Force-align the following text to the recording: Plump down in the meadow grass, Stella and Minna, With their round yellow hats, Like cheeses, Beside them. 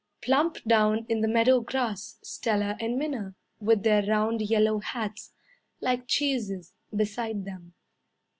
Plump 0.23 0.57
down 0.63 1.05
in 1.09 1.21
the 1.21 1.27
meadow 1.27 1.59
grass, 1.59 2.17
Stella 2.23 2.75
and 2.79 2.97
Minna, 2.97 3.35
With 3.59 3.83
their 3.83 4.01
round 4.03 4.41
yellow 4.41 4.79
hats, 4.79 5.31
Like 5.79 6.07
cheeses, 6.07 6.73
Beside 6.97 7.45
them. 7.45 7.75